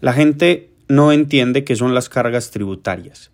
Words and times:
La 0.00 0.12
gente 0.12 0.68
no 0.88 1.10
entiende 1.10 1.64
qué 1.64 1.74
son 1.74 1.94
las 1.94 2.08
cargas 2.08 2.50
tributarias. 2.50 3.30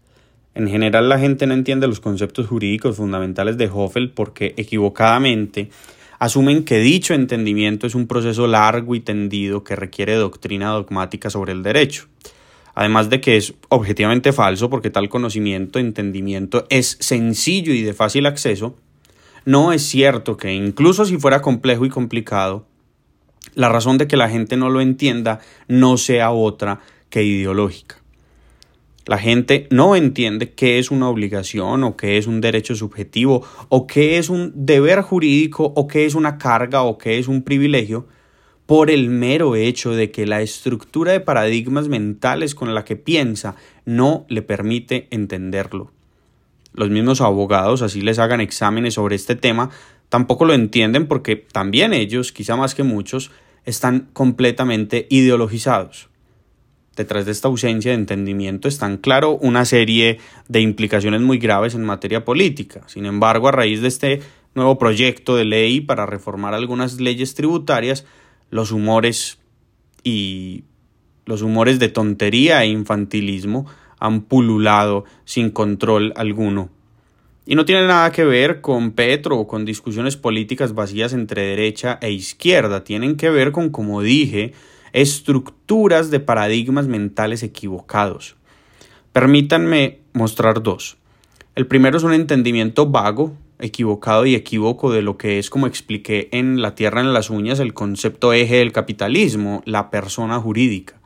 En 0.54 0.68
general 0.68 1.08
la 1.08 1.18
gente 1.18 1.46
no 1.46 1.54
entiende 1.54 1.88
los 1.88 2.00
conceptos 2.00 2.46
jurídicos 2.46 2.96
fundamentales 2.96 3.56
de 3.56 3.70
Hoffel 3.72 4.10
porque 4.10 4.54
equivocadamente 4.56 5.70
asumen 6.18 6.64
que 6.64 6.78
dicho 6.78 7.14
entendimiento 7.14 7.86
es 7.86 7.94
un 7.96 8.06
proceso 8.06 8.46
largo 8.46 8.94
y 8.94 9.00
tendido 9.00 9.64
que 9.64 9.74
requiere 9.74 10.14
doctrina 10.14 10.68
dogmática 10.68 11.30
sobre 11.30 11.52
el 11.52 11.64
derecho. 11.64 12.06
Además 12.74 13.10
de 13.10 13.20
que 13.20 13.36
es 13.36 13.54
objetivamente 13.68 14.32
falso 14.32 14.70
porque 14.70 14.90
tal 14.90 15.08
conocimiento, 15.08 15.78
entendimiento 15.78 16.66
es 16.70 16.96
sencillo 17.00 17.72
y 17.74 17.82
de 17.82 17.92
fácil 17.92 18.26
acceso, 18.26 18.76
no 19.44 19.72
es 19.72 19.82
cierto 19.82 20.36
que 20.36 20.52
incluso 20.52 21.04
si 21.04 21.18
fuera 21.18 21.42
complejo 21.42 21.84
y 21.84 21.88
complicado, 21.88 22.66
la 23.54 23.68
razón 23.68 23.98
de 23.98 24.06
que 24.06 24.16
la 24.16 24.28
gente 24.28 24.56
no 24.56 24.70
lo 24.70 24.80
entienda 24.80 25.40
no 25.68 25.96
sea 25.96 26.30
otra 26.30 26.80
que 27.10 27.22
ideológica. 27.22 27.96
La 29.06 29.18
gente 29.18 29.66
no 29.70 29.96
entiende 29.96 30.52
qué 30.52 30.78
es 30.78 30.92
una 30.92 31.08
obligación 31.08 31.82
o 31.82 31.96
qué 31.96 32.18
es 32.18 32.28
un 32.28 32.40
derecho 32.40 32.76
subjetivo 32.76 33.44
o 33.68 33.86
qué 33.86 34.18
es 34.18 34.30
un 34.30 34.52
deber 34.54 35.02
jurídico 35.02 35.72
o 35.74 35.88
qué 35.88 36.06
es 36.06 36.14
una 36.14 36.38
carga 36.38 36.82
o 36.82 36.98
qué 36.98 37.18
es 37.18 37.26
un 37.26 37.42
privilegio 37.42 38.06
por 38.66 38.90
el 38.90 39.10
mero 39.10 39.56
hecho 39.56 39.90
de 39.90 40.12
que 40.12 40.24
la 40.24 40.40
estructura 40.40 41.12
de 41.12 41.20
paradigmas 41.20 41.88
mentales 41.88 42.54
con 42.54 42.74
la 42.74 42.84
que 42.84 42.94
piensa 42.94 43.56
no 43.84 44.24
le 44.28 44.42
permite 44.42 45.08
entenderlo. 45.10 45.90
Los 46.72 46.88
mismos 46.88 47.20
abogados, 47.20 47.82
así 47.82 48.00
les 48.00 48.18
hagan 48.18 48.40
exámenes 48.40 48.94
sobre 48.94 49.16
este 49.16 49.34
tema, 49.34 49.70
tampoco 50.12 50.44
lo 50.44 50.52
entienden 50.52 51.06
porque 51.06 51.36
también 51.36 51.94
ellos, 51.94 52.32
quizá 52.32 52.54
más 52.54 52.74
que 52.74 52.82
muchos, 52.82 53.30
están 53.64 54.10
completamente 54.12 55.06
ideologizados. 55.08 56.10
Detrás 56.94 57.24
de 57.24 57.32
esta 57.32 57.48
ausencia 57.48 57.92
de 57.92 57.96
entendimiento 57.96 58.68
están, 58.68 58.98
claro, 58.98 59.38
una 59.38 59.64
serie 59.64 60.18
de 60.48 60.60
implicaciones 60.60 61.22
muy 61.22 61.38
graves 61.38 61.74
en 61.74 61.84
materia 61.84 62.26
política. 62.26 62.82
Sin 62.88 63.06
embargo, 63.06 63.48
a 63.48 63.52
raíz 63.52 63.80
de 63.80 63.88
este 63.88 64.20
nuevo 64.54 64.76
proyecto 64.76 65.34
de 65.34 65.46
ley 65.46 65.80
para 65.80 66.04
reformar 66.04 66.52
algunas 66.52 67.00
leyes 67.00 67.32
tributarias, 67.32 68.04
los 68.50 68.70
humores 68.70 69.38
y 70.04 70.64
los 71.24 71.40
humores 71.40 71.78
de 71.78 71.88
tontería 71.88 72.62
e 72.62 72.66
infantilismo 72.66 73.64
han 73.98 74.20
pululado 74.20 75.06
sin 75.24 75.48
control 75.48 76.12
alguno. 76.16 76.68
Y 77.44 77.56
no 77.56 77.64
tiene 77.64 77.86
nada 77.86 78.12
que 78.12 78.24
ver 78.24 78.60
con 78.60 78.92
Petro 78.92 79.38
o 79.38 79.48
con 79.48 79.64
discusiones 79.64 80.16
políticas 80.16 80.74
vacías 80.74 81.12
entre 81.12 81.42
derecha 81.42 81.98
e 82.00 82.12
izquierda, 82.12 82.84
tienen 82.84 83.16
que 83.16 83.30
ver 83.30 83.50
con, 83.50 83.70
como 83.70 84.00
dije, 84.00 84.52
estructuras 84.92 86.10
de 86.10 86.20
paradigmas 86.20 86.86
mentales 86.86 87.42
equivocados. 87.42 88.36
Permítanme 89.12 89.98
mostrar 90.12 90.62
dos. 90.62 90.96
El 91.54 91.66
primero 91.66 91.98
es 91.98 92.04
un 92.04 92.14
entendimiento 92.14 92.86
vago, 92.86 93.36
equivocado 93.58 94.24
y 94.24 94.34
equívoco 94.34 94.92
de 94.92 95.02
lo 95.02 95.18
que 95.18 95.38
es, 95.38 95.50
como 95.50 95.66
expliqué 95.66 96.28
en 96.32 96.62
La 96.62 96.74
Tierra 96.74 97.00
en 97.00 97.12
las 97.12 97.28
Uñas, 97.28 97.60
el 97.60 97.74
concepto 97.74 98.32
eje 98.32 98.56
del 98.56 98.72
capitalismo, 98.72 99.62
la 99.66 99.90
persona 99.90 100.38
jurídica. 100.38 101.01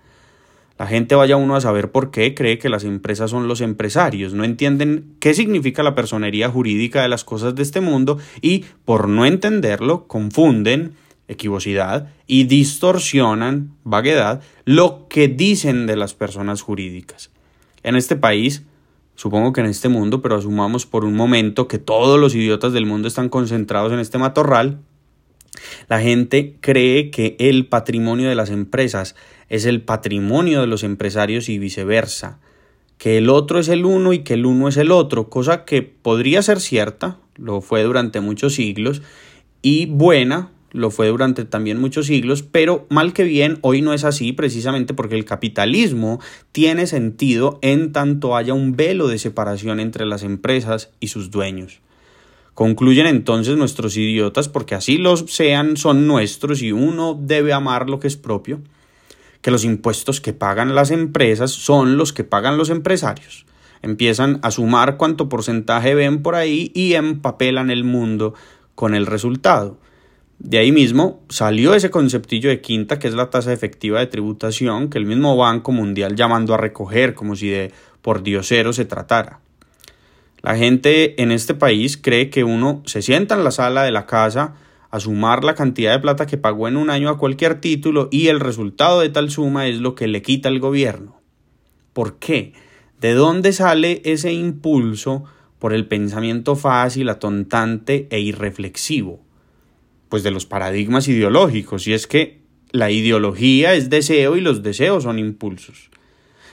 La 0.79 0.87
gente 0.87 1.15
vaya 1.15 1.37
uno 1.37 1.57
a 1.57 1.61
saber 1.61 1.91
por 1.91 2.11
qué 2.11 2.35
cree 2.35 2.59
que 2.59 2.69
las 2.69 2.85
empresas 2.85 3.31
son 3.31 3.49
los 3.49 3.63
empresarios, 3.63 4.35
no 4.35 4.45
entienden 4.45 5.15
qué 5.21 5.33
significa 5.33 5.83
la 5.83 5.95
personería 5.95 6.51
jurídica 6.51 7.01
de 7.01 7.09
las 7.09 7.25
cosas 7.25 7.55
de 7.55 7.63
este 7.63 7.81
mundo 7.81 8.19
y, 8.43 8.67
por 8.85 9.09
no 9.09 9.25
entenderlo, 9.25 10.07
confunden 10.07 10.93
equivocidad 11.29 12.09
y 12.27 12.45
distorsionan, 12.45 13.73
vaguedad, 13.85 14.43
lo 14.65 15.07
que 15.09 15.29
dicen 15.29 15.87
de 15.87 15.97
las 15.97 16.15
personas 16.15 16.61
jurídicas. 16.61 17.31
En 17.83 17.97
este 17.97 18.17
país, 18.17 18.63
supongo 19.15 19.53
que 19.53 19.63
en 19.63 19.67
este 19.67 19.89
mundo, 19.89 20.21
pero 20.23 20.37
asumamos 20.37 20.87
por 20.87 21.05
un 21.05 21.15
momento 21.15 21.69
que 21.69 21.79
todos 21.79 22.21
los 22.21 22.35
idiotas 22.35 22.73
del 22.73 22.87
mundo 22.87 23.09
están 23.09 23.29
concentrados 23.29 23.93
en 23.93 23.99
este 23.99 24.19
matorral, 24.19 24.81
la 25.89 26.01
gente 26.01 26.57
cree 26.61 27.11
que 27.11 27.37
el 27.39 27.67
patrimonio 27.67 28.29
de 28.29 28.35
las 28.35 28.51
empresas 28.51 29.15
es 29.49 29.65
el 29.65 29.83
patrimonio 29.83 30.61
de 30.61 30.67
los 30.67 30.83
empresarios 30.83 31.49
y 31.49 31.59
viceversa, 31.59 32.39
que 32.99 33.19
el 33.19 33.29
otro 33.29 33.59
es 33.59 33.69
el 33.69 33.85
uno 33.85 34.13
y 34.13 34.21
que 34.21 34.35
el 34.35 34.47
uno 34.47 34.69
es 34.69 34.77
el 34.77 34.91
otro, 34.91 35.29
cosa 35.29 35.65
que 35.65 35.83
podría 35.83 36.43
ser 36.43 36.61
cierta, 36.61 37.19
lo 37.37 37.61
fue 37.61 37.83
durante 37.83 38.21
muchos 38.21 38.55
siglos, 38.55 39.03
y 39.63 39.87
buena 39.87 40.51
lo 40.73 40.91
fue 40.91 41.09
durante 41.09 41.45
también 41.45 41.81
muchos 41.81 42.07
siglos, 42.07 42.43
pero 42.43 42.87
mal 42.91 43.13
que 43.13 43.25
bien 43.25 43.59
hoy 43.63 43.83
no 43.83 43.95
es 43.95 44.05
así 44.05 44.33
precisamente 44.33 44.95
porque 44.95 45.15
el 45.15 45.25
capitalismo 45.25 46.21
tiene 46.53 46.87
sentido 46.87 47.59
en 47.63 47.93
tanto 47.93 48.37
haya 48.37 48.53
un 48.53 48.77
velo 48.77 49.09
de 49.09 49.19
separación 49.19 49.81
entre 49.81 50.05
las 50.05 50.23
empresas 50.23 50.91
y 51.01 51.09
sus 51.09 51.31
dueños. 51.31 51.81
Concluyen 52.57 53.07
entonces 53.07 53.55
nuestros 53.59 53.99
idiotas, 53.99 54.49
porque 54.49 54.75
así 54.75 54.97
los 54.97 55.27
sean, 55.29 55.77
son 55.77 56.07
nuestros 56.07 56.63
y 56.63 56.73
uno 56.73 57.15
debe 57.21 57.53
amar 57.53 57.91
lo 57.91 58.01
que 58.01 58.09
es 58.09 58.17
propio, 58.17 58.63
que 59.43 59.51
los 59.51 59.63
impuestos 59.63 60.23
que 60.23 60.33
pagan 60.33 60.75
las 60.75 60.91
empresas 60.91 61.51
son 61.51 61.99
los 61.99 62.15
que 62.15 62.25
pagan 62.25 62.57
los 62.57 62.71
empresarios. 62.71 63.45
Empiezan 63.83 64.39
a 64.41 64.51
sumar 64.51 64.97
cuánto 64.97 65.29
porcentaje 65.29 65.95
ven 65.95 66.23
por 66.23 66.35
ahí 66.35 66.73
y 66.75 66.95
empapelan 66.95 67.69
el 67.69 67.85
mundo 67.85 68.33
con 68.75 68.95
el 68.95 69.05
resultado. 69.05 69.79
De 70.39 70.57
ahí 70.57 70.73
mismo 70.73 71.21
salió 71.29 71.75
ese 71.75 71.91
conceptillo 71.91 72.49
de 72.49 72.63
quinta, 72.63 72.99
que 72.99 73.09
es 73.09 73.15
la 73.15 73.29
tasa 73.29 73.53
efectiva 73.53 73.99
de 73.99 74.07
tributación, 74.07 74.89
que 74.89 74.97
el 74.97 75.05
mismo 75.05 75.37
Banco 75.37 75.73
Mundial 75.73 76.17
llamando 76.17 76.55
a 76.55 76.57
recoger 76.57 77.13
como 77.13 77.37
si 77.37 77.51
de 77.51 77.71
por 78.01 78.23
diosero 78.23 78.73
se 78.73 78.87
tratara. 78.87 79.41
La 80.43 80.57
gente 80.57 81.21
en 81.23 81.33
este 81.33 81.55
país 81.55 81.97
cree 81.97 82.31
que 82.31 82.45
uno 82.45 82.83
se 82.87 83.03
sienta 83.03 83.35
en 83.35 83.45
la 83.45 83.51
sala 83.51 83.83
de 83.83 83.91
la 83.91 84.07
casa 84.07 84.55
a 84.91 85.01
sumar 85.01 85.45
la 85.45 85.55
cantidad 85.55 85.93
de 85.93 86.01
plata 86.01 86.27
que 86.27 86.39
pagó 86.39 86.69
en 86.69 86.77
un 86.77 86.91
año 86.91 87.09
a 87.09 87.19
cualquier 87.19 87.61
título 87.61 88.09
y 88.11 88.29
el 88.29 88.41
resultado 88.41 89.01
de 89.01 89.09
tal 89.09 89.31
suma 89.31 89.67
es 89.67 89.81
lo 89.81 89.95
que 89.95 90.07
le 90.07 90.23
quita 90.23 90.49
el 90.49 90.61
gobierno. 90.61 91.21
¿Por 91.93 92.19
qué? 92.19 92.53
¿De 93.01 93.15
dónde 93.15 93.53
sale 93.53 94.01
ese 94.05 94.33
impulso 94.33 95.25
por 95.59 95.73
el 95.73 95.87
pensamiento 95.87 96.55
fácil, 96.55 97.09
atontante 97.09 98.07
e 98.11 98.21
irreflexivo? 98.21 99.27
pues 100.09 100.23
de 100.23 100.31
los 100.31 100.47
paradigmas 100.47 101.09
ideológicos, 101.09 101.87
y 101.87 101.93
es 101.93 102.07
que 102.07 102.41
la 102.71 102.91
ideología 102.91 103.75
es 103.75 103.91
deseo 103.91 104.37
y 104.37 104.41
los 104.41 104.63
deseos 104.63 105.03
son 105.05 105.19
impulsos. 105.19 105.91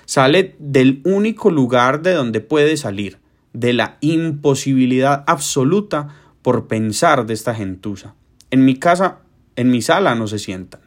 Sale 0.06 0.56
del 0.60 1.02
único 1.06 1.50
lugar 1.50 2.02
de 2.02 2.14
donde 2.14 2.42
puede 2.42 2.78
salir, 2.78 3.20
de 3.54 3.74
la 3.74 3.98
imposibilidad 4.02 5.24
absoluta 5.28 6.10
por 6.42 6.68
pensar 6.68 7.26
de 7.26 7.34
esta 7.34 7.56
gentuza. 7.56 8.16
En 8.52 8.66
mi 8.66 8.76
casa, 8.76 9.20
en 9.56 9.70
mi 9.70 9.82
sala 9.82 10.16
no 10.16 10.28
se 10.28 10.40
sientan. 10.40 10.82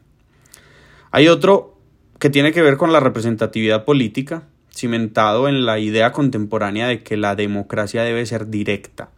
Hay 1.11 1.29
otro 1.29 1.79
que 2.19 2.31
tiene 2.31 2.53
que 2.53 2.63
ver 2.63 2.77
con 2.77 2.93
la 2.93 3.01
representatividad 3.01 3.85
política, 3.85 4.45
cimentado 4.75 5.49
en 5.49 5.65
la 5.65 5.79
idea 5.79 6.13
contemporánea 6.13 6.87
de 6.87 7.03
que 7.03 7.17
la 7.17 7.35
democracia 7.35 8.03
debe 8.03 8.27
ser 8.27 8.49
directa. 8.49 9.11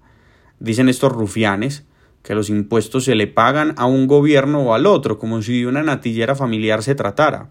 Dicen 0.61 0.89
estos 0.89 1.13
rufianes 1.13 1.85
que 2.23 2.35
los 2.35 2.51
impuestos 2.51 3.05
se 3.05 3.15
le 3.15 3.27
pagan 3.27 3.75
a 3.77 3.87
un 3.87 4.07
gobierno 4.07 4.63
o 4.63 4.75
al 4.75 4.87
otro, 4.87 5.19
como 5.19 5.43
si 5.43 5.61
de 5.61 5.67
una 5.67 5.83
natillera 5.83 6.35
familiar 6.35 6.83
se 6.83 6.95
tratara, 6.95 7.49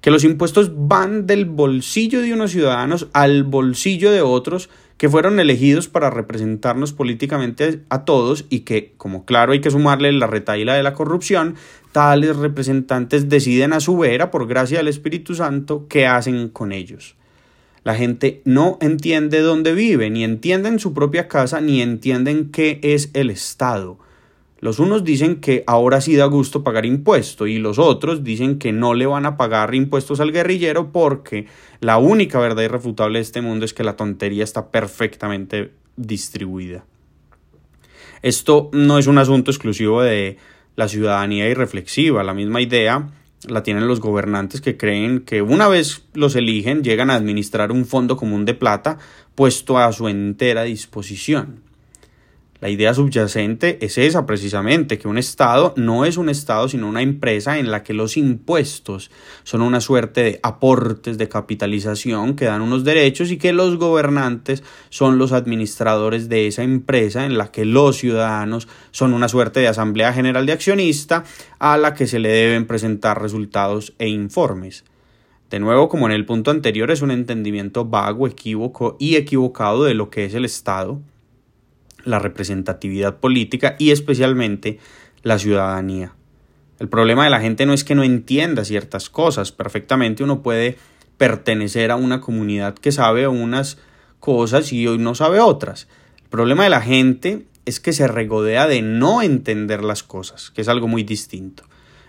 que 0.00 0.10
los 0.10 0.24
impuestos 0.24 0.72
van 0.74 1.26
del 1.26 1.44
bolsillo 1.44 2.22
de 2.22 2.32
unos 2.32 2.50
ciudadanos 2.50 3.08
al 3.12 3.44
bolsillo 3.44 4.10
de 4.10 4.22
otros 4.22 4.70
que 5.00 5.08
fueron 5.08 5.40
elegidos 5.40 5.88
para 5.88 6.10
representarnos 6.10 6.92
políticamente 6.92 7.80
a 7.88 8.04
todos 8.04 8.44
y 8.50 8.60
que, 8.60 8.92
como 8.98 9.24
claro 9.24 9.52
hay 9.52 9.62
que 9.62 9.70
sumarle 9.70 10.12
la 10.12 10.26
retaila 10.26 10.74
de 10.74 10.82
la 10.82 10.92
corrupción, 10.92 11.54
tales 11.90 12.36
representantes 12.36 13.30
deciden 13.30 13.72
a 13.72 13.80
su 13.80 13.96
vera, 13.96 14.30
por 14.30 14.46
gracia 14.46 14.76
del 14.76 14.88
Espíritu 14.88 15.34
Santo, 15.34 15.86
qué 15.88 16.06
hacen 16.06 16.50
con 16.50 16.70
ellos. 16.70 17.16
La 17.82 17.94
gente 17.94 18.42
no 18.44 18.76
entiende 18.82 19.40
dónde 19.40 19.72
vive, 19.72 20.10
ni 20.10 20.22
entienden 20.22 20.78
su 20.78 20.92
propia 20.92 21.28
casa, 21.28 21.62
ni 21.62 21.80
entienden 21.80 22.50
qué 22.50 22.78
es 22.82 23.08
el 23.14 23.30
Estado. 23.30 23.98
Los 24.60 24.78
unos 24.78 25.04
dicen 25.04 25.40
que 25.40 25.64
ahora 25.66 26.02
sí 26.02 26.16
da 26.16 26.26
gusto 26.26 26.62
pagar 26.62 26.84
impuesto 26.84 27.46
y 27.46 27.58
los 27.58 27.78
otros 27.78 28.22
dicen 28.22 28.58
que 28.58 28.72
no 28.72 28.92
le 28.92 29.06
van 29.06 29.24
a 29.24 29.38
pagar 29.38 29.74
impuestos 29.74 30.20
al 30.20 30.32
guerrillero 30.32 30.92
porque 30.92 31.46
la 31.80 31.96
única 31.96 32.38
verdad 32.38 32.62
irrefutable 32.62 33.18
de 33.18 33.22
este 33.22 33.40
mundo 33.40 33.64
es 33.64 33.72
que 33.72 33.84
la 33.84 33.96
tontería 33.96 34.44
está 34.44 34.70
perfectamente 34.70 35.72
distribuida. 35.96 36.84
Esto 38.20 38.68
no 38.74 38.98
es 38.98 39.06
un 39.06 39.16
asunto 39.16 39.50
exclusivo 39.50 40.02
de 40.02 40.36
la 40.76 40.88
ciudadanía 40.88 41.48
irreflexiva, 41.48 42.22
la 42.22 42.34
misma 42.34 42.60
idea 42.60 43.08
la 43.48 43.62
tienen 43.62 43.88
los 43.88 44.00
gobernantes 44.00 44.60
que 44.60 44.76
creen 44.76 45.20
que 45.20 45.40
una 45.40 45.68
vez 45.68 46.02
los 46.12 46.36
eligen 46.36 46.84
llegan 46.84 47.08
a 47.08 47.14
administrar 47.14 47.72
un 47.72 47.86
fondo 47.86 48.16
común 48.16 48.44
de 48.44 48.52
plata 48.52 48.98
puesto 49.34 49.78
a 49.78 49.90
su 49.92 50.08
entera 50.08 50.64
disposición. 50.64 51.69
La 52.60 52.68
idea 52.68 52.92
subyacente 52.92 53.78
es 53.80 53.96
esa 53.96 54.26
precisamente, 54.26 54.98
que 54.98 55.08
un 55.08 55.16
Estado 55.16 55.72
no 55.78 56.04
es 56.04 56.18
un 56.18 56.28
Estado 56.28 56.68
sino 56.68 56.88
una 56.88 57.00
empresa 57.00 57.58
en 57.58 57.70
la 57.70 57.82
que 57.82 57.94
los 57.94 58.18
impuestos 58.18 59.10
son 59.44 59.62
una 59.62 59.80
suerte 59.80 60.22
de 60.22 60.40
aportes 60.42 61.16
de 61.16 61.26
capitalización 61.26 62.36
que 62.36 62.44
dan 62.44 62.60
unos 62.60 62.84
derechos 62.84 63.30
y 63.30 63.38
que 63.38 63.54
los 63.54 63.78
gobernantes 63.78 64.62
son 64.90 65.16
los 65.16 65.32
administradores 65.32 66.28
de 66.28 66.48
esa 66.48 66.62
empresa 66.62 67.24
en 67.24 67.38
la 67.38 67.50
que 67.50 67.64
los 67.64 67.96
ciudadanos 67.96 68.68
son 68.90 69.14
una 69.14 69.28
suerte 69.28 69.60
de 69.60 69.68
asamblea 69.68 70.12
general 70.12 70.44
de 70.44 70.52
accionista 70.52 71.24
a 71.58 71.78
la 71.78 71.94
que 71.94 72.06
se 72.06 72.18
le 72.18 72.28
deben 72.28 72.66
presentar 72.66 73.22
resultados 73.22 73.94
e 73.98 74.08
informes. 74.08 74.84
De 75.48 75.60
nuevo, 75.60 75.88
como 75.88 76.06
en 76.06 76.12
el 76.12 76.26
punto 76.26 76.50
anterior, 76.50 76.90
es 76.90 77.00
un 77.00 77.10
entendimiento 77.10 77.86
vago, 77.86 78.26
equívoco 78.26 78.98
y 79.00 79.16
equivocado 79.16 79.84
de 79.84 79.94
lo 79.94 80.10
que 80.10 80.26
es 80.26 80.34
el 80.34 80.44
Estado 80.44 81.00
la 82.04 82.18
representatividad 82.18 83.18
política 83.18 83.76
y 83.78 83.90
especialmente 83.90 84.78
la 85.22 85.38
ciudadanía. 85.38 86.14
El 86.78 86.88
problema 86.88 87.24
de 87.24 87.30
la 87.30 87.40
gente 87.40 87.66
no 87.66 87.74
es 87.74 87.84
que 87.84 87.94
no 87.94 88.02
entienda 88.02 88.64
ciertas 88.64 89.10
cosas, 89.10 89.52
perfectamente 89.52 90.24
uno 90.24 90.42
puede 90.42 90.78
pertenecer 91.18 91.90
a 91.90 91.96
una 91.96 92.20
comunidad 92.20 92.74
que 92.74 92.92
sabe 92.92 93.28
unas 93.28 93.78
cosas 94.18 94.72
y 94.72 94.86
hoy 94.86 94.98
no 94.98 95.14
sabe 95.14 95.40
otras. 95.40 95.88
El 96.22 96.28
problema 96.30 96.64
de 96.64 96.70
la 96.70 96.80
gente 96.80 97.46
es 97.66 97.80
que 97.80 97.92
se 97.92 98.08
regodea 98.08 98.66
de 98.66 98.80
no 98.80 99.20
entender 99.20 99.84
las 99.84 100.02
cosas, 100.02 100.50
que 100.50 100.62
es 100.62 100.68
algo 100.68 100.88
muy 100.88 101.02
distinto. 101.02 101.64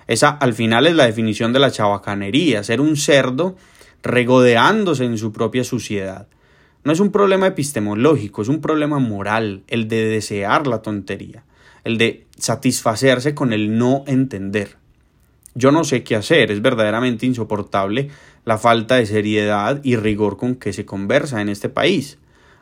Esa 0.08 0.30
al 0.30 0.54
final 0.54 0.88
es 0.88 0.96
la 0.96 1.06
definición 1.06 1.54
de 1.54 1.60
la 1.60 1.72
chabacanería, 1.72 2.64
ser 2.64 2.82
un 2.82 2.96
cerdo 2.96 3.58
regodeándose 4.04 5.06
en 5.06 5.18
su 5.18 5.32
propia 5.32 5.64
suciedad. 5.64 6.28
No 6.83 6.92
es 6.92 7.00
un 7.00 7.12
problema 7.12 7.45
epistemológico, 7.45 8.42
es 8.42 8.48
un 8.48 8.60
problema 8.60 8.98
moral, 8.98 9.62
el 9.68 9.88
de 9.88 10.06
desear 10.06 10.66
la 10.66 10.81
tontería, 10.81 11.44
el 11.83 12.00
de 12.00 12.25
satisfacerse 12.38 13.36
con 13.36 13.54
el 13.54 13.78
no 13.78 14.04
entender. 14.07 14.78
Yo 15.54 15.72
no 15.72 15.83
sé 15.83 16.04
qué 16.04 16.16
hacer, 16.16 16.50
es 16.50 16.63
verdaderamente 16.63 17.28
insoportable 17.28 18.10
la 18.45 18.57
falta 18.57 18.95
de 18.95 19.06
seriedad 19.06 19.80
y 19.83 19.95
rigor 19.95 20.38
con 20.38 20.56
que 20.56 20.74
se 20.74 20.86
conversa 20.86 21.42
en 21.42 21.50
este 21.50 21.69
país. 21.69 22.18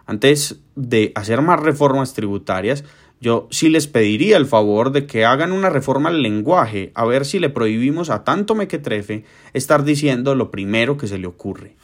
Antes 0.06 0.60
de 0.76 1.14
hacer 1.16 1.42
más 1.42 1.62
reformas 1.62 2.14
tributarias, 2.14 2.84
yo 3.22 3.48
sí 3.52 3.70
les 3.70 3.88
pediría 3.88 4.36
el 4.36 4.48
favor 4.48 4.92
de 4.92 5.06
que 5.06 5.24
hagan 5.24 5.54
una 5.54 5.70
reforma 5.70 6.10
al 6.10 6.22
lenguaje, 6.22 6.92
a 6.94 7.06
ver 7.06 7.26
si 7.26 7.40
le 7.40 7.50
prohibimos 7.50 8.10
a 8.10 8.26
tanto 8.26 8.54
mequetrefe 8.56 9.24
estar 9.54 9.86
diciendo 9.86 10.36
lo 10.36 10.52
primero 10.52 10.98
que 10.98 11.08
se 11.08 11.20
le 11.20 11.28
ocurre. 11.28 11.78